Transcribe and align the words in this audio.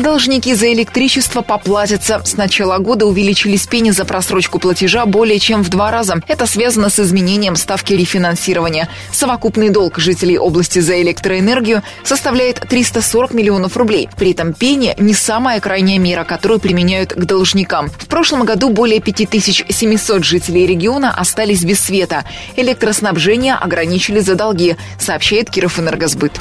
Должники 0.00 0.54
за 0.54 0.72
электричество 0.72 1.42
поплатятся. 1.42 2.22
С 2.24 2.34
начала 2.34 2.78
года 2.78 3.04
увеличились 3.04 3.66
пени 3.66 3.90
за 3.90 4.06
просрочку 4.06 4.58
платежа 4.58 5.04
более 5.04 5.38
чем 5.38 5.62
в 5.62 5.68
два 5.68 5.90
раза. 5.90 6.22
Это 6.26 6.46
связано 6.46 6.88
с 6.88 6.98
изменением 6.98 7.54
ставки 7.54 7.92
рефинансирования. 7.92 8.88
Совокупный 9.12 9.68
долг 9.68 9.98
жителей 9.98 10.38
области 10.38 10.78
за 10.78 11.02
электроэнергию 11.02 11.82
составляет 12.02 12.60
340 12.60 13.34
миллионов 13.34 13.76
рублей. 13.76 14.08
При 14.16 14.30
этом 14.30 14.54
пени 14.54 14.94
не 14.98 15.12
самая 15.12 15.60
крайняя 15.60 15.98
мера, 15.98 16.24
которую 16.24 16.60
применяют 16.60 17.12
к 17.12 17.24
должникам. 17.26 17.90
В 17.90 18.06
прошлом 18.06 18.46
году 18.46 18.70
более 18.70 19.00
5700 19.00 20.24
жителей 20.24 20.66
региона 20.66 21.14
остались 21.14 21.62
без 21.62 21.78
света. 21.78 22.24
Электроснабжение 22.56 23.54
ограничили 23.54 24.20
за 24.20 24.34
долги, 24.34 24.76
сообщает 24.98 25.50
Кировэнергосбыт. 25.50 26.40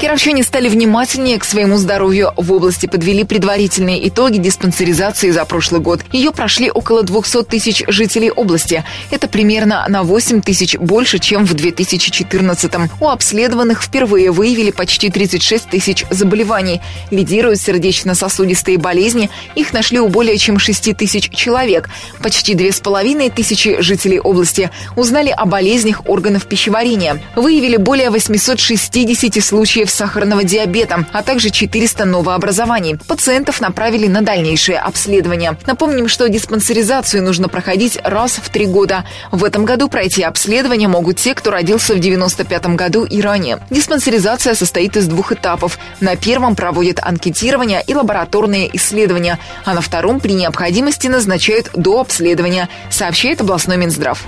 Кировчане 0.00 0.42
стали 0.44 0.70
внимательнее 0.70 1.38
к 1.38 1.44
своему 1.44 1.76
здоровью. 1.76 2.32
В 2.34 2.50
области 2.54 2.86
подвели 2.86 3.22
предварительные 3.22 4.08
итоги 4.08 4.38
диспансеризации 4.38 5.30
за 5.30 5.44
прошлый 5.44 5.82
год. 5.82 6.00
Ее 6.10 6.30
прошли 6.30 6.70
около 6.70 7.02
200 7.02 7.42
тысяч 7.42 7.84
жителей 7.86 8.30
области. 8.30 8.82
Это 9.10 9.28
примерно 9.28 9.84
на 9.90 10.02
8 10.02 10.40
тысяч 10.40 10.78
больше, 10.78 11.18
чем 11.18 11.44
в 11.44 11.52
2014 11.52 12.72
-м. 12.72 12.88
У 12.98 13.08
обследованных 13.08 13.82
впервые 13.82 14.30
выявили 14.30 14.70
почти 14.70 15.10
36 15.10 15.68
тысяч 15.68 16.06
заболеваний. 16.08 16.80
Лидируют 17.10 17.60
сердечно-сосудистые 17.60 18.78
болезни. 18.78 19.28
Их 19.54 19.74
нашли 19.74 20.00
у 20.00 20.08
более 20.08 20.38
чем 20.38 20.58
6 20.58 20.94
тысяч 20.94 21.28
человек. 21.28 21.90
Почти 22.22 22.54
2,5 22.54 23.28
тысячи 23.28 23.82
жителей 23.82 24.18
области 24.18 24.70
узнали 24.96 25.28
о 25.28 25.44
болезнях 25.44 26.00
органов 26.06 26.46
пищеварения. 26.46 27.20
Выявили 27.36 27.76
более 27.76 28.08
860 28.08 29.44
случаев 29.44 29.89
сахарного 29.90 30.44
диабета, 30.44 31.04
а 31.12 31.22
также 31.22 31.50
400 31.50 32.04
новообразований. 32.04 32.98
Пациентов 33.08 33.60
направили 33.60 34.06
на 34.06 34.22
дальнейшее 34.22 34.78
обследование. 34.78 35.56
Напомним, 35.66 36.08
что 36.08 36.28
диспансеризацию 36.28 37.22
нужно 37.22 37.48
проходить 37.48 37.98
раз 38.02 38.32
в 38.32 38.48
три 38.50 38.66
года. 38.66 39.04
В 39.30 39.44
этом 39.44 39.64
году 39.64 39.88
пройти 39.88 40.22
обследование 40.22 40.88
могут 40.88 41.18
те, 41.18 41.34
кто 41.34 41.50
родился 41.50 41.94
в 41.94 41.98
95 41.98 42.66
году 42.76 43.04
и 43.04 43.20
ранее. 43.20 43.58
Диспансеризация 43.70 44.54
состоит 44.54 44.96
из 44.96 45.06
двух 45.06 45.32
этапов. 45.32 45.78
На 46.00 46.16
первом 46.16 46.56
проводят 46.56 47.00
анкетирование 47.02 47.82
и 47.86 47.94
лабораторные 47.94 48.74
исследования, 48.76 49.38
а 49.64 49.74
на 49.74 49.80
втором 49.80 50.20
при 50.20 50.32
необходимости 50.32 51.08
назначают 51.08 51.70
до 51.74 52.00
обследования, 52.00 52.68
сообщает 52.90 53.40
областной 53.40 53.76
Минздрав. 53.76 54.24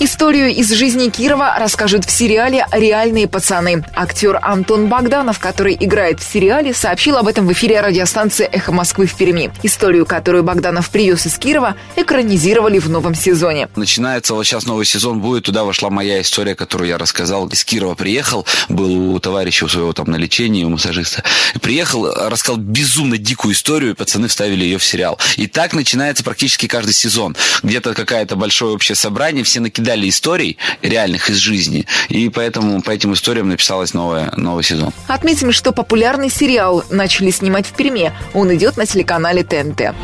Историю 0.00 0.48
из 0.48 0.70
жизни 0.72 1.10
Кирова 1.10 1.56
расскажут 1.58 2.04
в 2.04 2.10
сериале 2.10 2.66
«Реальные 2.72 3.28
пацаны». 3.28 3.84
Актер 3.94 4.38
Антон 4.52 4.88
Богданов, 4.88 5.38
который 5.38 5.74
играет 5.80 6.20
в 6.20 6.30
сериале, 6.30 6.74
сообщил 6.74 7.16
об 7.16 7.26
этом 7.26 7.46
в 7.46 7.52
эфире 7.52 7.80
радиостанции 7.80 8.44
«Эхо 8.44 8.70
Москвы» 8.70 9.06
в 9.06 9.14
Перми. 9.14 9.50
Историю, 9.62 10.04
которую 10.04 10.44
Богданов 10.44 10.90
привез 10.90 11.24
из 11.24 11.38
Кирова, 11.38 11.74
экранизировали 11.96 12.78
в 12.78 12.90
новом 12.90 13.14
сезоне. 13.14 13.70
Начинается 13.76 14.34
вот 14.34 14.44
сейчас 14.44 14.66
новый 14.66 14.84
сезон 14.84 15.20
будет, 15.20 15.44
туда 15.44 15.64
вошла 15.64 15.88
моя 15.88 16.20
история, 16.20 16.54
которую 16.54 16.88
я 16.88 16.98
рассказал. 16.98 17.48
Из 17.48 17.64
Кирова 17.64 17.94
приехал, 17.94 18.46
был 18.68 19.14
у 19.14 19.18
товарища 19.20 19.64
у 19.64 19.68
своего 19.68 19.94
там 19.94 20.10
на 20.10 20.16
лечении, 20.16 20.64
у 20.64 20.68
массажиста. 20.68 21.24
Приехал, 21.62 22.12
рассказал 22.28 22.58
безумно 22.58 23.16
дикую 23.16 23.54
историю, 23.54 23.96
пацаны 23.96 24.28
вставили 24.28 24.64
ее 24.64 24.76
в 24.76 24.84
сериал. 24.84 25.18
И 25.36 25.46
так 25.46 25.72
начинается 25.72 26.24
практически 26.24 26.66
каждый 26.66 26.92
сезон. 26.92 27.36
Где-то 27.62 27.94
какое-то 27.94 28.36
большое 28.36 28.74
общее 28.74 28.96
собрание, 28.96 29.44
все 29.44 29.60
накидали 29.60 30.06
историй 30.10 30.58
реальных 30.82 31.30
из 31.30 31.38
жизни, 31.38 31.86
и 32.10 32.28
поэтому 32.28 32.82
по 32.82 32.90
этим 32.90 33.14
историям 33.14 33.48
написалась 33.48 33.94
новая, 33.94 34.30
новый 34.42 34.64
сезон. 34.64 34.90
Отметим, 35.06 35.52
что 35.52 35.72
популярный 35.72 36.30
сериал 36.30 36.84
начали 36.90 37.30
снимать 37.30 37.66
в 37.66 37.72
Перми. 37.72 38.12
Он 38.34 38.54
идет 38.54 38.76
на 38.76 38.86
телеканале 38.86 39.44
ТНТ. 39.44 39.94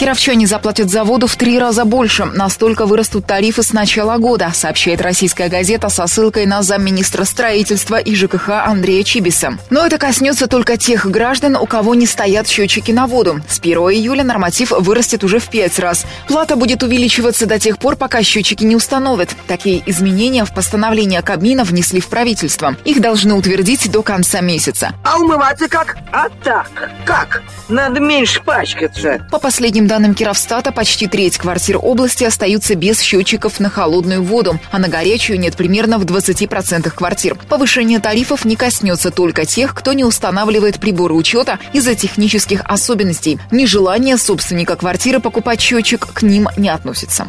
Кировчане 0.00 0.46
заплатят 0.46 0.88
за 0.88 1.04
воду 1.04 1.26
в 1.26 1.36
три 1.36 1.58
раза 1.58 1.84
больше. 1.84 2.24
Настолько 2.24 2.86
вырастут 2.86 3.26
тарифы 3.26 3.62
с 3.62 3.74
начала 3.74 4.16
года, 4.16 4.50
сообщает 4.54 5.02
российская 5.02 5.50
газета 5.50 5.90
со 5.90 6.06
ссылкой 6.06 6.46
на 6.46 6.62
замминистра 6.62 7.24
строительства 7.24 7.96
и 7.96 8.14
ЖКХ 8.14 8.48
Андрея 8.64 9.04
Чибиса. 9.04 9.58
Но 9.68 9.84
это 9.84 9.98
коснется 9.98 10.46
только 10.46 10.78
тех 10.78 11.04
граждан, 11.04 11.54
у 11.54 11.66
кого 11.66 11.94
не 11.94 12.06
стоят 12.06 12.48
счетчики 12.48 12.92
на 12.92 13.06
воду. 13.06 13.42
С 13.46 13.58
1 13.58 13.76
июля 13.76 14.24
норматив 14.24 14.70
вырастет 14.70 15.22
уже 15.22 15.38
в 15.38 15.50
пять 15.50 15.78
раз. 15.78 16.06
Плата 16.28 16.56
будет 16.56 16.82
увеличиваться 16.82 17.44
до 17.44 17.58
тех 17.58 17.76
пор, 17.76 17.96
пока 17.96 18.22
счетчики 18.22 18.64
не 18.64 18.76
установят. 18.76 19.36
Такие 19.48 19.82
изменения 19.84 20.46
в 20.46 20.54
постановление 20.54 21.20
Кабмина 21.20 21.62
внесли 21.62 22.00
в 22.00 22.06
правительство. 22.06 22.74
Их 22.86 23.02
должны 23.02 23.34
утвердить 23.34 23.92
до 23.92 24.02
конца 24.02 24.40
месяца. 24.40 24.94
А 25.04 25.18
умываться 25.18 25.68
как? 25.68 25.98
А 26.10 26.30
так. 26.42 26.70
Как? 27.04 27.42
Надо 27.68 28.00
меньше 28.00 28.42
пачкаться. 28.42 29.26
По 29.30 29.38
последним 29.38 29.89
данным 29.90 30.14
Кировстата, 30.14 30.70
почти 30.70 31.08
треть 31.08 31.36
квартир 31.36 31.76
области 31.82 32.22
остаются 32.22 32.76
без 32.76 33.00
счетчиков 33.00 33.58
на 33.58 33.68
холодную 33.68 34.22
воду, 34.22 34.60
а 34.70 34.78
на 34.78 34.86
горячую 34.86 35.40
нет 35.40 35.56
примерно 35.56 35.98
в 35.98 36.04
20% 36.04 36.88
квартир. 36.90 37.34
Повышение 37.48 37.98
тарифов 37.98 38.44
не 38.44 38.54
коснется 38.54 39.10
только 39.10 39.46
тех, 39.46 39.74
кто 39.74 39.92
не 39.92 40.04
устанавливает 40.04 40.78
приборы 40.78 41.14
учета 41.14 41.58
из-за 41.72 41.96
технических 41.96 42.62
особенностей. 42.66 43.40
Нежелание 43.50 44.16
собственника 44.16 44.76
квартиры 44.76 45.18
покупать 45.18 45.60
счетчик 45.60 46.06
к 46.12 46.22
ним 46.22 46.48
не 46.56 46.68
относится. 46.68 47.26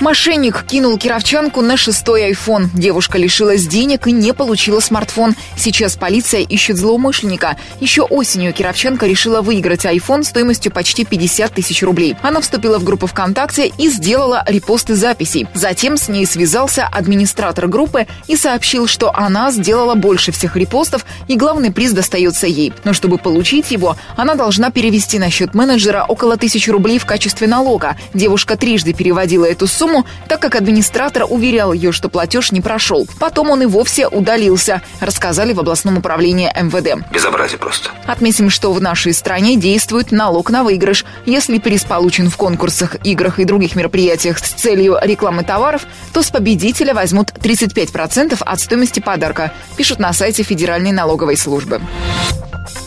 Мошенник 0.00 0.64
кинул 0.64 0.96
кировчанку 0.96 1.60
на 1.60 1.76
шестой 1.76 2.26
айфон. 2.26 2.70
Девушка 2.72 3.18
лишилась 3.18 3.66
денег 3.66 4.06
и 4.06 4.12
не 4.12 4.32
получила 4.32 4.78
смартфон. 4.78 5.34
Сейчас 5.56 5.96
полиция 5.96 6.42
ищет 6.42 6.76
злоумышленника. 6.76 7.56
Еще 7.80 8.02
осенью 8.02 8.52
кировчанка 8.52 9.06
решила 9.06 9.42
выиграть 9.42 9.86
айфон 9.86 10.22
стоимостью 10.22 10.72
почти 10.72 11.04
50 11.04 11.37
тысяч 11.46 11.84
рублей. 11.84 12.16
Она 12.22 12.40
вступила 12.40 12.80
в 12.80 12.84
группу 12.84 13.06
ВКонтакте 13.06 13.70
и 13.78 13.88
сделала 13.88 14.42
репосты 14.48 14.96
записей. 14.96 15.46
Затем 15.54 15.96
с 15.96 16.08
ней 16.08 16.26
связался 16.26 16.86
администратор 16.86 17.68
группы 17.68 18.08
и 18.26 18.34
сообщил, 18.34 18.88
что 18.88 19.14
она 19.14 19.52
сделала 19.52 19.94
больше 19.94 20.32
всех 20.32 20.56
репостов 20.56 21.04
и 21.28 21.36
главный 21.36 21.70
приз 21.70 21.92
достается 21.92 22.48
ей. 22.48 22.72
Но 22.82 22.92
чтобы 22.92 23.18
получить 23.18 23.70
его, 23.70 23.96
она 24.16 24.34
должна 24.34 24.70
перевести 24.70 25.18
на 25.20 25.30
счет 25.30 25.54
менеджера 25.54 26.04
около 26.08 26.36
тысячи 26.36 26.70
рублей 26.70 26.98
в 26.98 27.06
качестве 27.06 27.46
налога. 27.46 27.96
Девушка 28.14 28.56
трижды 28.56 28.92
переводила 28.92 29.44
эту 29.44 29.66
сумму, 29.66 30.04
так 30.28 30.40
как 30.40 30.56
администратор 30.56 31.26
уверял 31.28 31.72
ее, 31.72 31.92
что 31.92 32.08
платеж 32.08 32.50
не 32.50 32.60
прошел. 32.60 33.06
Потом 33.20 33.50
он 33.50 33.62
и 33.62 33.66
вовсе 33.66 34.08
удалился, 34.08 34.82
рассказали 35.00 35.52
в 35.52 35.60
областном 35.60 35.98
управлении 35.98 36.50
МВД. 36.60 37.04
Безобразие 37.12 37.58
просто. 37.58 37.90
Отметим, 38.06 38.50
что 38.50 38.72
в 38.72 38.80
нашей 38.80 39.12
стране 39.12 39.56
действует 39.56 40.12
налог 40.12 40.50
на 40.50 40.64
выигрыш. 40.64 41.04
Если 41.28 41.58
приз 41.58 41.84
получен 41.84 42.30
в 42.30 42.38
конкурсах, 42.38 42.96
играх 43.04 43.38
и 43.38 43.44
других 43.44 43.76
мероприятиях 43.76 44.38
с 44.38 44.48
целью 44.48 44.96
рекламы 45.02 45.44
товаров, 45.44 45.86
то 46.14 46.22
с 46.22 46.30
победителя 46.30 46.94
возьмут 46.94 47.32
35% 47.32 48.38
от 48.40 48.60
стоимости 48.60 49.00
подарка, 49.00 49.52
пишут 49.76 49.98
на 49.98 50.14
сайте 50.14 50.42
Федеральной 50.42 50.90
налоговой 50.90 51.36
службы. 51.36 51.82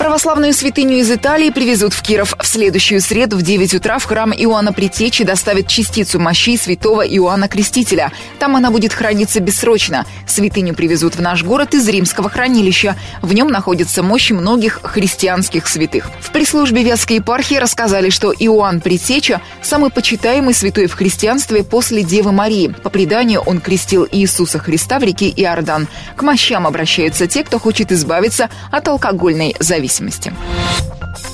Православную 0.01 0.51
святыню 0.51 0.97
из 0.97 1.11
Италии 1.11 1.51
привезут 1.51 1.93
в 1.93 2.01
Киров. 2.01 2.33
В 2.39 2.47
следующую 2.47 3.01
среду 3.01 3.37
в 3.37 3.43
9 3.43 3.75
утра 3.75 3.99
в 3.99 4.05
храм 4.05 4.33
Иоанна 4.33 4.73
Притечи 4.73 5.23
доставят 5.23 5.67
частицу 5.67 6.19
мощей 6.19 6.57
святого 6.57 7.03
Иоанна 7.07 7.47
Крестителя. 7.47 8.11
Там 8.39 8.55
она 8.55 8.71
будет 8.71 8.93
храниться 8.93 9.39
бессрочно. 9.41 10.07
Святыню 10.25 10.73
привезут 10.73 11.17
в 11.17 11.21
наш 11.21 11.43
город 11.43 11.75
из 11.75 11.87
римского 11.87 12.31
хранилища. 12.31 12.95
В 13.21 13.31
нем 13.35 13.49
находятся 13.49 14.01
мощи 14.01 14.33
многих 14.33 14.79
христианских 14.81 15.67
святых. 15.67 16.09
В 16.19 16.31
пресс-службе 16.31 16.81
Вятской 16.81 17.17
епархии 17.17 17.55
рассказали, 17.57 18.09
что 18.09 18.33
Иоанн 18.33 18.81
Притеча– 18.81 19.39
самый 19.61 19.91
почитаемый 19.91 20.55
святой 20.55 20.87
в 20.87 20.95
христианстве 20.95 21.63
после 21.63 22.01
Девы 22.01 22.31
Марии. 22.31 22.73
По 22.81 22.89
преданию, 22.89 23.41
он 23.41 23.61
крестил 23.61 24.07
Иисуса 24.11 24.57
Христа 24.57 24.97
в 24.97 25.03
реке 25.03 25.29
Иордан. 25.29 25.87
К 26.15 26.23
мощам 26.23 26.65
обращаются 26.65 27.27
те, 27.27 27.43
кто 27.43 27.59
хочет 27.59 27.91
избавиться 27.91 28.49
от 28.71 28.87
алкогольной 28.87 29.55
зависимости 29.59 29.90
зависимости. 29.91 30.31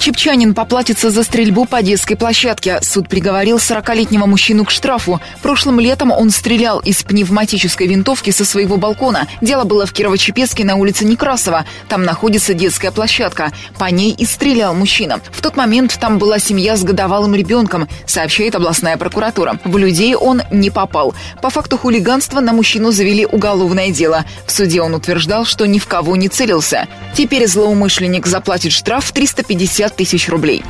Чепчанин 0.08 0.54
поплатится 0.54 1.10
за 1.10 1.22
стрельбу 1.22 1.66
по 1.66 1.82
детской 1.82 2.16
площадке. 2.16 2.80
Суд 2.82 3.10
приговорил 3.10 3.58
40-летнего 3.58 4.26
мужчину 4.26 4.64
к 4.64 4.72
штрафу. 4.72 5.20
Прошлым 5.42 5.82
летом 5.82 6.12
он 6.12 6.30
стрелял 6.30 6.80
из 6.80 7.04
пневматической 7.04 7.88
винтовки 7.88 8.30
со 8.30 8.46
своего 8.46 8.78
балкона. 8.78 9.28
Дело 9.42 9.66
было 9.66 9.86
в 9.86 9.92
Кирово-Чепецке 9.92 10.64
на 10.64 10.78
улице 10.78 11.04
Некрасова. 11.04 11.66
Там 11.90 12.06
находится 12.06 12.54
детская 12.54 12.92
площадка. 12.92 13.52
По 13.78 13.92
ней 13.92 14.14
и 14.14 14.24
стрелял 14.24 14.74
мужчина. 14.74 15.20
В 15.30 15.42
тот 15.42 15.58
момент 15.58 15.98
там 16.00 16.20
была 16.20 16.40
семья 16.40 16.78
с 16.78 16.86
годовалым 16.86 17.36
ребенком, 17.36 17.90
сообщает 18.06 18.56
областная 18.56 18.96
прокуратура. 18.96 19.60
В 19.66 19.76
людей 19.76 20.16
он 20.16 20.42
не 20.52 20.70
попал. 20.70 21.16
По 21.42 21.50
факту 21.50 21.78
хулиганства 21.78 22.40
на 22.40 22.54
мужчину 22.54 22.92
завели 22.92 23.26
уголовное 23.26 23.90
дело. 23.90 24.24
В 24.46 24.54
суде 24.54 24.82
он 24.82 24.94
утверждал, 24.94 25.44
что 25.44 25.66
ни 25.66 25.80
в 25.80 25.88
кого 25.88 26.16
не 26.16 26.30
целился. 26.30 26.88
Теперь 27.14 27.46
злоумышленник 27.46 28.26
заплатит 28.26 28.72
штраф 28.72 29.04
в 29.04 29.12
350 29.12 29.97
тысяч 29.98 30.30
рублей. 30.30 30.64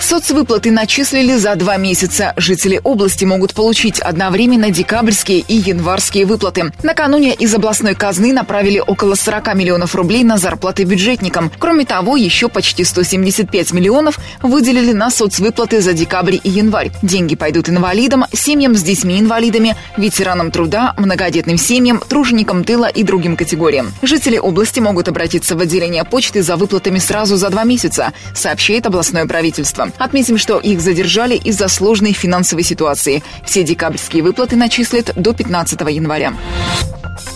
Соцвыплаты 0.00 0.70
начислили 0.70 1.36
за 1.36 1.54
два 1.56 1.76
месяца. 1.76 2.32
Жители 2.36 2.80
области 2.82 3.24
могут 3.24 3.54
получить 3.54 3.98
одновременно 4.00 4.70
декабрьские 4.70 5.40
и 5.40 5.54
январские 5.54 6.26
выплаты. 6.26 6.72
Накануне 6.82 7.34
из 7.34 7.54
областной 7.54 7.94
казны 7.94 8.32
направили 8.32 8.82
около 8.86 9.14
40 9.14 9.54
миллионов 9.54 9.94
рублей 9.94 10.24
на 10.24 10.38
зарплаты 10.38 10.84
бюджетникам. 10.84 11.50
Кроме 11.58 11.84
того, 11.84 12.16
еще 12.16 12.48
почти 12.48 12.84
175 12.84 13.72
миллионов 13.72 14.18
выделили 14.42 14.92
на 14.92 15.10
соцвыплаты 15.10 15.80
за 15.80 15.92
декабрь 15.92 16.38
и 16.42 16.50
январь. 16.50 16.92
Деньги 17.02 17.34
пойдут 17.34 17.68
инвалидам, 17.68 18.24
семьям 18.32 18.76
с 18.76 18.82
детьми-инвалидами, 18.82 19.76
ветеранам 19.96 20.50
труда, 20.50 20.94
многодетным 20.96 21.58
семьям, 21.58 22.00
труженикам 22.00 22.64
тыла 22.64 22.86
и 22.86 23.02
другим 23.02 23.36
категориям. 23.36 23.92
Жители 24.02 24.38
области 24.38 24.80
могут 24.80 25.08
обратиться 25.08 25.56
в 25.56 25.60
отделение 25.60 26.04
почты 26.04 26.42
за 26.42 26.56
выплатами 26.56 26.98
сразу 26.98 27.36
за 27.36 27.50
два 27.50 27.64
месяца, 27.64 28.12
сообщает 28.34 28.86
областное 28.86 29.26
правительство. 29.26 29.65
Отметим, 29.98 30.38
что 30.38 30.58
их 30.58 30.80
задержали 30.80 31.34
из-за 31.36 31.68
сложной 31.68 32.12
финансовой 32.12 32.62
ситуации. 32.62 33.22
Все 33.44 33.62
декабрьские 33.62 34.22
выплаты 34.22 34.56
начислят 34.56 35.12
до 35.16 35.32
15 35.32 35.80
января. 35.90 36.32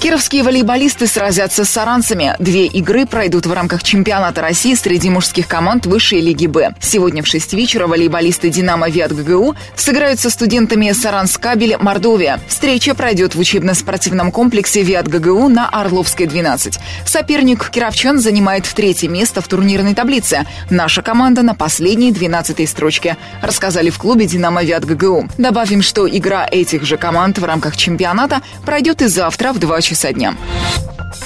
Кировские 0.00 0.42
волейболисты 0.44 1.06
сразятся 1.06 1.66
с 1.66 1.68
саранцами. 1.68 2.34
Две 2.38 2.64
игры 2.64 3.04
пройдут 3.04 3.44
в 3.44 3.52
рамках 3.52 3.82
чемпионата 3.82 4.40
России 4.40 4.72
среди 4.72 5.10
мужских 5.10 5.46
команд 5.46 5.84
высшей 5.84 6.22
лиги 6.22 6.46
«Б». 6.46 6.74
Сегодня 6.80 7.22
в 7.22 7.26
6 7.26 7.52
вечера 7.52 7.86
волейболисты 7.86 8.48
«Динамо» 8.48 8.88
Виат 8.88 9.12
ГГУ 9.12 9.56
сыграют 9.76 10.18
со 10.18 10.30
студентами 10.30 10.90
Саранскабель 10.92 11.76
Мордовия. 11.76 12.40
Встреча 12.48 12.94
пройдет 12.94 13.34
в 13.34 13.40
учебно-спортивном 13.40 14.32
комплексе 14.32 14.82
Виат 14.82 15.06
ГГУ 15.06 15.48
на 15.50 15.68
Орловской, 15.68 16.26
12. 16.26 16.78
Соперник 17.04 17.68
Кировчан 17.68 18.20
занимает 18.20 18.64
третье 18.64 19.10
место 19.10 19.42
в 19.42 19.48
турнирной 19.48 19.94
таблице. 19.94 20.46
Наша 20.70 21.02
команда 21.02 21.42
на 21.42 21.54
последней 21.54 22.10
12 22.10 22.66
строчке, 22.66 23.18
рассказали 23.42 23.90
в 23.90 23.98
клубе 23.98 24.24
«Динамо» 24.24 24.64
Виат 24.64 24.86
ГГУ. 24.86 25.28
Добавим, 25.36 25.82
что 25.82 26.08
игра 26.08 26.48
этих 26.50 26.84
же 26.84 26.96
команд 26.96 27.38
в 27.38 27.44
рамках 27.44 27.76
чемпионата 27.76 28.40
пройдет 28.64 29.02
и 29.02 29.06
завтра 29.06 29.52
в 29.52 29.58
2 29.58 29.82
часа 29.82 29.89
дня. 30.12 30.34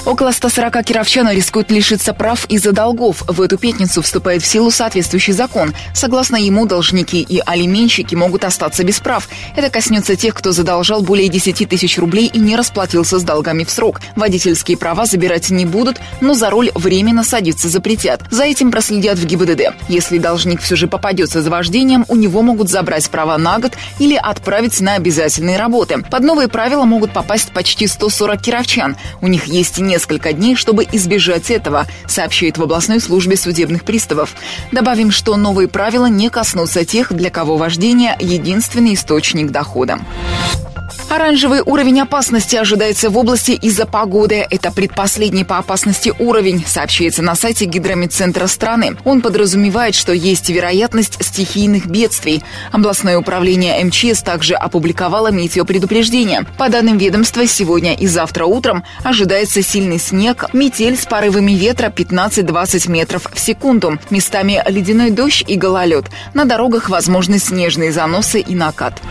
Около 0.05 0.31
140 0.31 0.83
кировчан 0.83 1.29
рискуют 1.31 1.71
лишиться 1.71 2.13
прав 2.13 2.45
из-за 2.45 2.71
долгов. 2.71 3.23
В 3.27 3.41
эту 3.41 3.57
пятницу 3.57 4.01
вступает 4.01 4.41
в 4.43 4.45
силу 4.45 4.71
соответствующий 4.71 5.33
закон. 5.33 5.73
Согласно 5.93 6.35
ему, 6.35 6.65
должники 6.65 7.21
и 7.21 7.41
алименщики 7.45 8.13
могут 8.15 8.45
остаться 8.45 8.83
без 8.83 8.99
прав. 8.99 9.27
Это 9.55 9.69
коснется 9.69 10.15
тех, 10.15 10.35
кто 10.35 10.51
задолжал 10.51 11.01
более 11.01 11.27
10 11.27 11.67
тысяч 11.67 11.97
рублей 11.97 12.29
и 12.31 12.39
не 12.39 12.55
расплатился 12.55 13.19
с 13.19 13.23
долгами 13.23 13.63
в 13.63 13.71
срок. 13.71 14.01
Водительские 14.15 14.77
права 14.77 15.05
забирать 15.05 15.49
не 15.49 15.65
будут, 15.65 15.99
но 16.21 16.33
за 16.33 16.49
руль 16.49 16.71
временно 16.75 17.23
садиться 17.23 17.69
запретят. 17.69 18.21
За 18.29 18.43
этим 18.43 18.71
проследят 18.71 19.17
в 19.17 19.25
ГИБДД. 19.25 19.73
Если 19.87 20.17
должник 20.17 20.61
все 20.61 20.75
же 20.75 20.87
попадется 20.87 21.41
за 21.41 21.49
вождением, 21.49 22.05
у 22.07 22.15
него 22.15 22.41
могут 22.41 22.69
забрать 22.69 23.09
права 23.09 23.37
на 23.37 23.59
год 23.59 23.73
или 23.99 24.15
отправить 24.15 24.79
на 24.81 24.95
обязательные 24.95 25.57
работы. 25.57 26.03
Под 26.09 26.23
новые 26.23 26.47
правила 26.47 26.85
могут 26.85 27.11
попасть 27.11 27.51
почти 27.51 27.87
140 27.87 28.41
кировчан. 28.41 28.54
У 29.21 29.27
них 29.27 29.45
есть 29.45 29.79
не 29.79 29.95
несколько 29.95 30.33
дней, 30.33 30.55
чтобы 30.55 30.85
избежать 30.91 31.49
этого, 31.49 31.87
сообщает 32.05 32.57
в 32.57 32.63
областной 32.63 32.99
службе 32.99 33.37
судебных 33.37 33.85
приставов. 33.85 34.35
Добавим, 34.73 35.09
что 35.09 35.37
новые 35.37 35.69
правила 35.69 36.07
не 36.07 36.29
коснутся 36.29 36.83
тех, 36.83 37.13
для 37.13 37.29
кого 37.29 37.55
вождение– 37.55 38.13
единственный 38.19 38.95
источник 38.95 39.51
дохода. 39.51 39.99
Оранжевый 41.09 41.61
уровень 41.61 42.01
опасности 42.01 42.55
ожидается 42.55 43.09
в 43.09 43.17
области 43.17 43.51
из-за 43.51 43.85
погоды. 43.85 44.45
Это 44.49 44.71
предпоследний 44.71 45.45
по 45.45 45.59
опасности 45.59 46.13
уровень, 46.17 46.63
сообщается 46.65 47.21
на 47.21 47.35
сайте 47.35 47.65
Гидромедцентра 47.65 48.47
страны. 48.47 48.97
Он 49.05 49.21
подразумевает, 49.21 49.93
что 49.93 50.13
есть 50.13 50.49
вероятность 50.49 51.23
стихийных 51.23 51.85
бедствий. 51.85 52.43
Областное 52.71 53.17
управление 53.17 53.83
МЧС 53.85 54.23
также 54.23 54.55
опубликовало 54.55 55.31
метеопредупреждение. 55.31 56.45
По 56.57 56.69
данным 56.69 56.97
ведомства, 56.97 57.45
сегодня 57.45 57.93
и 57.93 58.07
завтра 58.07 58.45
утром 58.45 58.83
ожидается 59.03 59.61
сильный 59.61 59.99
снег, 59.99 60.45
метель 60.53 60.97
с 60.97 61.05
порывами 61.05 61.51
ветра 61.51 61.89
15-20 61.95 62.89
метров 62.89 63.27
в 63.31 63.39
секунду. 63.39 63.99
Местами 64.09 64.61
ледяной 64.67 65.11
дождь 65.11 65.43
и 65.47 65.55
гололед. 65.55 66.05
На 66.33 66.45
дорогах 66.45 66.89
возможны 66.89 67.37
снежные 67.37 67.91
заносы 67.91 68.39
и 68.39 68.55
накат. 68.55 69.01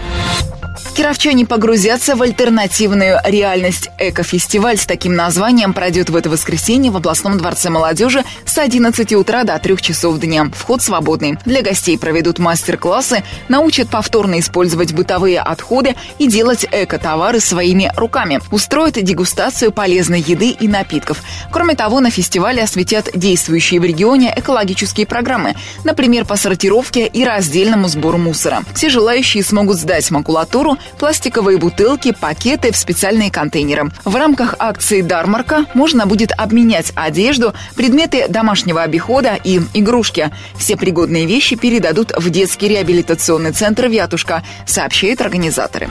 Кировчане 0.94 1.44
погрузятся 1.44 2.14
в 2.14 2.22
альтернативную 2.22 3.18
реальность. 3.24 3.90
Экофестиваль 3.98 4.78
с 4.78 4.86
таким 4.86 5.14
названием 5.14 5.72
пройдет 5.72 6.08
в 6.08 6.16
это 6.16 6.30
воскресенье 6.30 6.90
в 6.92 6.96
областном 6.96 7.36
дворце 7.36 7.68
молодежи 7.68 8.22
с 8.46 8.56
11 8.58 9.12
утра 9.14 9.42
до 9.44 9.58
3 9.58 9.76
часов 9.78 10.18
дня. 10.18 10.50
Вход 10.54 10.82
свободный. 10.82 11.36
Для 11.44 11.62
гостей 11.62 11.98
проведут 11.98 12.38
мастер-классы, 12.38 13.24
научат 13.48 13.88
повторно 13.88 14.38
использовать 14.38 14.92
бытовые 14.92 15.40
отходы 15.40 15.94
и 16.18 16.26
делать 16.26 16.66
эко-товары 16.70 17.40
своими 17.40 17.92
руками. 17.96 18.40
Устроят 18.50 18.94
дегустацию 18.94 19.72
полезной 19.72 20.20
еды 20.20 20.50
и 20.50 20.68
напитков. 20.68 21.22
Кроме 21.50 21.74
того, 21.74 22.00
на 22.00 22.10
фестивале 22.10 22.62
осветят 22.62 23.10
действующие 23.14 23.80
в 23.80 23.84
регионе 23.84 24.32
экологические 24.36 25.06
программы, 25.06 25.54
например, 25.82 26.24
по 26.24 26.36
сортировке 26.36 27.06
и 27.06 27.24
раздельному 27.24 27.88
сбору 27.88 28.18
мусора. 28.18 28.62
Все 28.74 28.88
желающие 28.88 29.42
смогут 29.42 29.78
сдать 29.78 30.10
макулатуру, 30.10 30.63
пластиковые 30.98 31.58
бутылки, 31.58 32.12
пакеты 32.12 32.72
в 32.72 32.76
специальные 32.76 33.30
контейнеры. 33.30 33.90
В 34.04 34.14
рамках 34.16 34.54
акции 34.58 35.00
«Дармарка» 35.00 35.66
можно 35.74 36.06
будет 36.06 36.32
обменять 36.36 36.92
одежду, 36.94 37.54
предметы 37.76 38.26
домашнего 38.28 38.82
обихода 38.82 39.38
и 39.42 39.60
игрушки. 39.74 40.30
Все 40.56 40.76
пригодные 40.76 41.26
вещи 41.26 41.56
передадут 41.56 42.12
в 42.16 42.30
детский 42.30 42.68
реабилитационный 42.68 43.52
центр 43.52 43.86
«Вятушка», 43.86 44.42
сообщают 44.66 45.20
организаторы. 45.20 45.88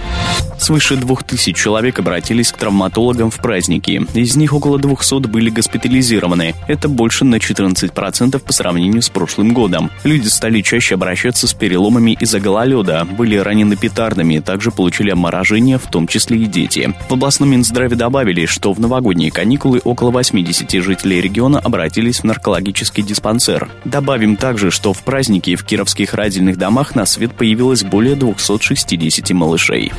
Свыше 0.57 0.95
двух 0.95 1.23
тысяч 1.23 1.57
человек 1.57 1.99
обратились 1.99 2.51
к 2.51 2.57
травматологам 2.57 3.29
в 3.29 3.37
праздники. 3.37 4.05
Из 4.13 4.35
них 4.35 4.53
около 4.53 4.79
200 4.79 5.27
были 5.27 5.49
госпитализированы. 5.49 6.55
Это 6.67 6.87
больше 6.87 7.25
на 7.25 7.35
14% 7.35 8.39
по 8.39 8.53
сравнению 8.53 9.01
с 9.01 9.09
прошлым 9.09 9.53
годом. 9.53 9.91
Люди 10.03 10.27
стали 10.27 10.61
чаще 10.61 10.95
обращаться 10.95 11.47
с 11.47 11.53
переломами 11.53 12.17
из-за 12.19 12.39
гололеда, 12.39 13.05
были 13.05 13.35
ранены 13.35 13.75
петардами, 13.75 14.39
также 14.39 14.62
получили 14.71 15.10
обморожение, 15.10 15.77
в 15.77 15.88
том 15.88 16.07
числе 16.07 16.38
и 16.39 16.45
дети. 16.45 16.94
В 17.10 17.13
областном 17.13 17.51
Минздраве 17.51 17.95
добавили, 17.95 18.45
что 18.45 18.74
в 18.74 18.80
новогодние 18.80 19.31
каникулы 19.31 19.81
около 19.83 20.12
80 20.12 20.71
жителей 20.83 21.21
региона 21.21 21.60
обратились 21.60 22.20
в 22.20 22.24
наркологический 22.24 23.03
диспансер. 23.03 23.70
Добавим 23.86 24.36
также, 24.36 24.72
что 24.72 24.93
в 24.93 25.03
праздники 25.03 25.55
в 25.55 25.63
кировских 25.63 26.13
родильных 26.13 26.58
домах 26.58 26.96
на 26.96 27.05
свет 27.05 27.34
появилось 27.34 27.84
более 27.84 28.15
260 28.15 29.32
малышей. 29.32 29.91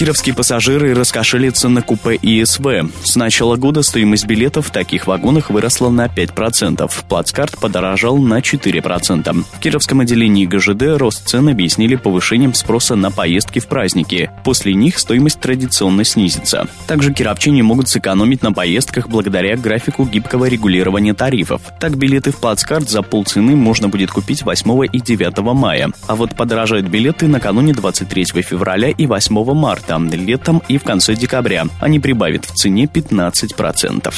Кировские 0.00 0.34
пассажиры 0.34 0.94
раскошелятся 0.94 1.68
на 1.68 1.82
купе 1.82 2.18
ИСВ. 2.22 2.64
С 3.04 3.16
начала 3.16 3.56
года 3.56 3.82
стоимость 3.82 4.24
билетов 4.24 4.68
в 4.68 4.70
таких 4.70 5.06
вагонах 5.06 5.50
выросла 5.50 5.90
на 5.90 6.06
5%. 6.06 6.90
Плацкарт 7.06 7.58
подорожал 7.58 8.16
на 8.16 8.38
4%. 8.38 9.44
В 9.52 9.60
Кировском 9.60 10.00
отделении 10.00 10.46
ГЖД 10.46 10.98
рост 10.98 11.28
цен 11.28 11.48
объяснили 11.48 11.96
повышением 11.96 12.54
спроса 12.54 12.96
на 12.96 13.10
поездки 13.10 13.58
в 13.58 13.66
праздники. 13.90 14.30
После 14.44 14.74
них 14.74 14.98
стоимость 14.98 15.40
традиционно 15.40 16.04
снизится. 16.04 16.68
Также 16.86 17.12
кировчане 17.12 17.62
могут 17.62 17.88
сэкономить 17.88 18.42
на 18.42 18.52
поездках 18.52 19.08
благодаря 19.08 19.56
графику 19.56 20.04
гибкого 20.04 20.44
регулирования 20.44 21.12
тарифов. 21.12 21.62
Так 21.80 21.96
билеты 21.96 22.30
в 22.30 22.36
плацкарт 22.36 22.88
за 22.88 23.02
полцены 23.02 23.56
можно 23.56 23.88
будет 23.88 24.10
купить 24.10 24.42
8 24.42 24.86
и 24.92 25.00
9 25.00 25.38
мая. 25.54 25.90
А 26.06 26.14
вот 26.14 26.36
подорожают 26.36 26.86
билеты 26.86 27.26
накануне 27.26 27.72
23 27.72 28.42
февраля 28.42 28.90
и 28.90 29.06
8 29.06 29.54
марта 29.54 29.98
летом 29.98 30.62
и 30.68 30.78
в 30.78 30.84
конце 30.84 31.14
декабря. 31.14 31.66
Они 31.80 31.98
прибавят 31.98 32.44
в 32.44 32.54
цене 32.54 32.84
15%. 32.84 34.12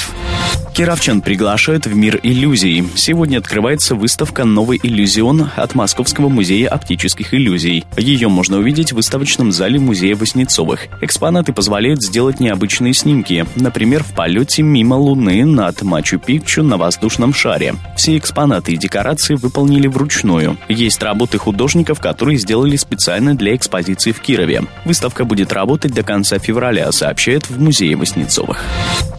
Кировчан 0.75 1.21
приглашают 1.21 1.87
в 1.87 1.95
мир 1.95 2.19
иллюзий. 2.23 2.83
Сегодня 2.95 3.38
открывается 3.38 3.95
выставка 3.95 4.47
«Новый 4.47 4.81
иллюзион» 4.83 5.50
от 5.55 5.75
Московского 5.75 6.31
музея 6.31 6.69
оптических 6.71 7.35
иллюзий. 7.35 7.85
Ее 7.99 8.29
можно 8.29 8.57
увидеть 8.57 8.93
в 8.93 8.97
выставочном 8.97 9.52
зале 9.52 9.62
музея 9.78 10.16
Васнецовых. 10.16 10.88
Экспонаты 11.00 11.52
позволяют 11.52 12.02
сделать 12.02 12.40
необычные 12.40 12.95
снимки, 12.95 13.47
например, 13.57 14.02
в 14.02 14.12
полете 14.14 14.62
мимо 14.62 14.95
Луны 14.95 15.45
над 15.45 15.83
Мачу-Пикчу 15.83 16.62
на 16.62 16.76
воздушном 16.76 17.33
шаре. 17.33 17.75
Все 17.97 18.16
экспонаты 18.16 18.73
и 18.73 18.76
декорации 18.76 19.35
выполнили 19.35 19.87
вручную. 19.87 20.57
Есть 20.69 21.02
работы 21.02 21.38
художников, 21.38 22.00
которые 22.00 22.38
сделали 22.38 22.76
специально 22.76 23.35
для 23.35 23.54
экспозиции 23.54 24.12
в 24.12 24.21
Кирове. 24.21 24.62
Выставка 24.85 25.25
будет 25.25 25.52
работать 25.52 25.95
до 25.95 26.02
конца 26.02 26.38
февраля, 26.38 26.90
сообщает 26.92 27.49
в 27.49 27.61
музее 27.61 27.97
Васнецовых. 27.97 28.64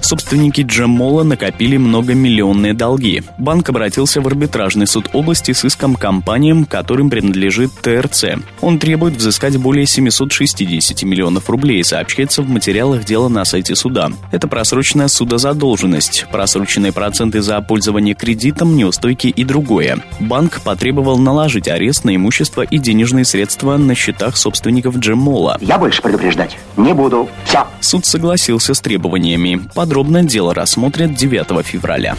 Собственники 0.03 0.59
Джемола 0.61 1.23
накопили 1.23 1.77
многомиллионные 1.77 2.73
долги. 2.73 3.23
Банк 3.37 3.69
обратился 3.69 4.19
в 4.19 4.27
арбитражный 4.27 4.85
суд 4.85 5.09
области 5.13 5.53
с 5.53 5.63
иском 5.63 5.95
компаниям, 5.95 6.65
которым 6.65 7.09
принадлежит 7.09 7.71
ТРЦ. 7.81 8.25
Он 8.59 8.79
требует 8.79 9.15
взыскать 9.15 9.55
более 9.55 9.85
760 9.85 11.03
миллионов 11.03 11.49
рублей, 11.49 11.85
сообщается 11.85 12.41
в 12.41 12.49
материалах 12.49 13.05
дела 13.05 13.29
на 13.29 13.45
сайте 13.45 13.77
суда. 13.77 14.09
Это 14.33 14.49
просроченная 14.49 15.07
судозадолженность, 15.07 16.25
просроченные 16.29 16.91
проценты 16.91 17.41
за 17.41 17.61
пользование 17.61 18.13
кредитом, 18.13 18.75
неустойки 18.75 19.27
и 19.27 19.45
другое. 19.45 20.03
Банк 20.19 20.59
потребовал 20.63 21.17
наложить 21.17 21.69
арест 21.69 22.03
на 22.03 22.13
имущество 22.13 22.63
и 22.63 22.77
денежные 22.77 23.23
средства 23.23 23.77
на 23.77 23.95
счетах 23.95 24.35
собственников 24.35 24.97
Джемола. 24.97 25.57
Я 25.61 25.77
больше 25.77 26.01
предупреждать 26.01 26.57
не 26.75 26.93
буду. 26.93 27.29
Все. 27.45 27.65
Суд 27.79 28.05
согласился 28.05 28.73
с 28.73 28.81
требованиями. 28.81 29.61
Подробно 29.93 30.23
дело 30.23 30.55
рассмотрят 30.55 31.13
9 31.13 31.63
февраля. 31.63 32.15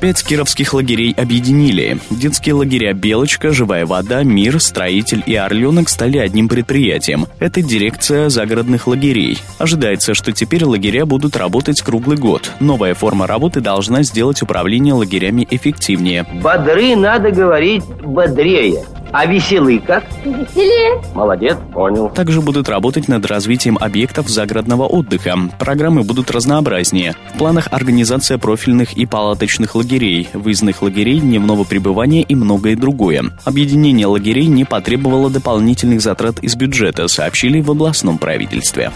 Пять 0.00 0.22
кировских 0.22 0.72
лагерей 0.72 1.12
объединили. 1.12 1.98
Детские 2.10 2.54
лагеря 2.54 2.92
«Белочка», 2.92 3.50
«Живая 3.50 3.86
вода», 3.86 4.22
«Мир», 4.22 4.60
«Строитель» 4.60 5.24
и 5.26 5.34
«Орленок» 5.34 5.88
стали 5.88 6.18
одним 6.18 6.48
предприятием. 6.48 7.26
Это 7.40 7.60
дирекция 7.60 8.28
загородных 8.28 8.86
лагерей. 8.86 9.36
Ожидается, 9.58 10.14
что 10.14 10.30
теперь 10.30 10.64
лагеря 10.64 11.06
будут 11.06 11.36
работать 11.36 11.80
круглый 11.80 12.16
год. 12.16 12.52
Новая 12.60 12.94
форма 12.94 13.26
работы 13.26 13.60
должна 13.60 14.04
сделать 14.04 14.40
управление 14.40 14.94
лагерями 14.94 15.44
эффективнее. 15.50 16.24
Бодры 16.40 16.94
надо 16.94 17.32
говорить 17.32 17.82
бодрее. 17.84 18.84
А 19.10 19.24
веселый 19.26 19.78
как? 19.78 20.04
Веселее. 20.24 21.00
Молодец, 21.14 21.56
понял. 21.72 22.10
Также 22.10 22.42
будут 22.42 22.68
работать 22.68 23.08
над 23.08 23.24
развитием 23.24 23.78
объектов 23.80 24.28
загородного 24.28 24.84
отдыха. 24.84 25.34
Программы 25.58 26.02
будут 26.02 26.30
разнообразнее. 26.30 27.14
В 27.34 27.38
планах 27.38 27.68
организация 27.70 28.36
профильных 28.36 28.92
и 28.92 29.06
палаточных 29.06 29.74
лагерей, 29.74 30.28
выездных 30.34 30.82
лагерей, 30.82 31.20
дневного 31.20 31.64
пребывания 31.64 32.22
и 32.22 32.34
многое 32.34 32.76
другое. 32.76 33.24
Объединение 33.44 34.06
лагерей 34.06 34.46
не 34.46 34.64
потребовало 34.64 35.30
дополнительных 35.30 36.02
затрат 36.02 36.40
из 36.40 36.54
бюджета, 36.54 37.08
сообщили 37.08 37.60
в 37.60 37.70
областном 37.70 38.18
правительстве. 38.18 38.92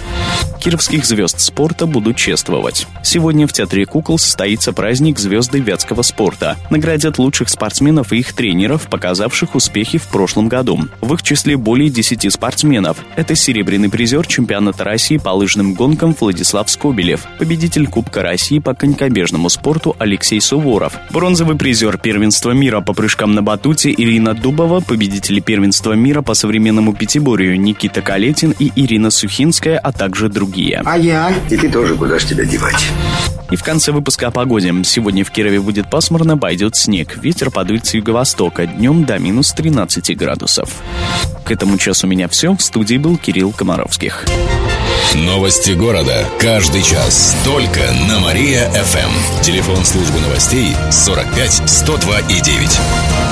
Кировских 0.61 1.05
звезд 1.05 1.41
спорта 1.41 1.87
будут 1.87 2.17
чествовать. 2.17 2.87
Сегодня 3.03 3.47
в 3.49 3.53
Театре 3.53 3.85
кукол 3.85 4.19
состоится 4.19 4.73
праздник 4.73 5.19
звезды 5.19 5.59
вятского 5.59 6.03
спорта. 6.03 6.57
Наградят 6.71 7.19
лучших 7.19 7.49
спортсменов 7.49 8.13
и 8.13 8.19
их 8.19 8.33
тренеров, 8.33 8.89
показавших 8.89 9.55
успехи 9.55 10.02
в 10.03 10.09
прошлом 10.09 10.49
году. 10.49 10.79
В 11.01 11.15
их 11.15 11.23
числе 11.23 11.57
более 11.57 11.91
10 11.91 12.33
спортсменов. 12.33 12.99
Это 13.17 13.35
серебряный 13.35 13.89
призер 13.89 14.27
чемпионата 14.27 14.85
России 14.85 15.17
по 15.17 15.31
лыжным 15.31 15.75
гонкам 15.75 16.15
Владислав 16.19 16.71
Скобелев, 16.71 17.27
победитель 17.39 17.87
Кубка 17.87 18.23
России 18.23 18.59
по 18.59 18.75
конькобежному 18.75 19.49
спорту 19.49 19.97
Алексей 19.99 20.41
Суворов, 20.41 20.95
бронзовый 21.11 21.57
призер 21.57 21.99
первенства 21.99 22.51
мира 22.53 22.81
по 22.81 22.93
прыжкам 22.93 23.35
на 23.35 23.43
батуте 23.43 23.93
Ирина 23.97 24.35
Дубова, 24.35 24.81
победители 24.81 25.41
первенства 25.41 25.93
мира 25.93 26.23
по 26.23 26.35
современному 26.35 26.95
пятиборью 26.95 27.61
Никита 27.61 28.03
Калетин 28.03 28.55
и 28.59 28.73
Ирина 28.77 29.11
Сухинская, 29.11 29.79
а 29.79 29.93
также 29.93 30.29
другие. 30.29 30.83
А 30.85 30.97
я? 30.97 31.33
И 31.51 31.57
ты 31.57 31.69
тоже 31.69 31.97
куда 31.97 32.19
ж 32.19 32.25
тебя 32.25 32.45
девать? 32.45 32.91
И 33.53 33.57
в 33.57 33.63
конце 33.63 33.93
выпуска 33.93 34.29
о 34.29 34.31
погоде. 34.31 34.73
Сегодня 34.83 35.27
в 35.27 35.31
Кирове 35.31 35.61
будет 35.61 35.91
пасмурно, 35.91 36.39
пойдет 36.39 36.75
снег. 36.75 37.19
Ветер 37.23 37.51
подует 37.51 37.85
с 37.85 37.93
юго-востока. 37.93 38.67
Днем 38.67 39.05
до 39.05 39.19
минус 39.19 39.53
13 39.53 39.92
градусов. 40.01 40.71
К 41.45 41.51
этому 41.51 41.79
часу 41.79 42.07
у 42.07 42.11
меня 42.11 42.29
все. 42.29 42.55
В 42.55 42.63
студии 42.63 42.97
был 42.97 43.17
Кирилл 43.17 43.53
Комаровских. 43.53 44.25
Новости 45.15 45.73
города. 45.73 46.27
Каждый 46.39 46.83
час. 46.83 47.37
Только 47.45 47.81
на 48.09 48.21
Мария-ФМ. 48.21 49.43
Телефон 49.43 49.85
службы 49.85 50.21
новостей 50.21 50.75
45 50.91 51.63
102 51.67 52.21
и 52.21 52.41
9. 52.41 53.32